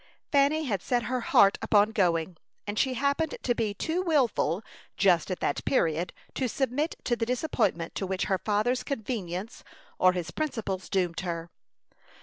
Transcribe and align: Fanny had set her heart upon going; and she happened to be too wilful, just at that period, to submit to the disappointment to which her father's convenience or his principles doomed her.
Fanny 0.31 0.63
had 0.63 0.81
set 0.81 1.03
her 1.03 1.19
heart 1.21 1.59
upon 1.61 1.91
going; 1.91 2.37
and 2.65 2.79
she 2.79 2.95
happened 2.95 3.37
to 3.43 3.53
be 3.53 3.75
too 3.75 4.01
wilful, 4.01 4.63
just 4.97 5.29
at 5.29 5.41
that 5.41 5.63
period, 5.63 6.11
to 6.33 6.49
submit 6.49 6.95
to 7.03 7.15
the 7.15 7.23
disappointment 7.23 7.93
to 7.93 8.07
which 8.07 8.23
her 8.23 8.39
father's 8.39 8.81
convenience 8.81 9.63
or 9.99 10.13
his 10.13 10.31
principles 10.31 10.89
doomed 10.89 11.19
her. 11.19 11.51